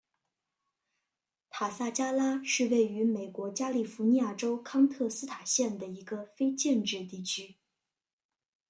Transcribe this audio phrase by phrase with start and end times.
[1.51, 7.57] 塔萨加拉是位于美国加利福尼亚州康特拉科斯塔县的一个非建制地区。